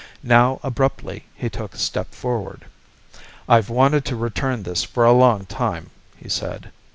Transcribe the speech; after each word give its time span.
Now 0.23 0.59
abruptly 0.63 1.25
he 1.35 1.47
took 1.47 1.75
a 1.75 1.77
step 1.77 2.15
forward. 2.15 2.65
"I've 3.47 3.69
wanted 3.69 4.03
to 4.05 4.15
return 4.15 4.63
this 4.63 4.83
for 4.83 5.05
a 5.05 5.13
long 5.13 5.45
time," 5.45 5.91
he 6.17 6.27
said. 6.27 6.71